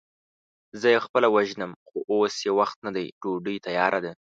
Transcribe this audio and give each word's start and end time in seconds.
زه 0.81 0.87
يې 0.93 0.99
خپله 1.05 1.27
وژنم، 1.35 1.71
خو 1.87 1.97
اوس 2.11 2.35
يې 2.45 2.51
وخت 2.59 2.77
نه 2.85 2.91
دی، 2.95 3.05
ډوډۍ 3.21 3.57
تياره 3.65 3.99
ده. 4.05 4.11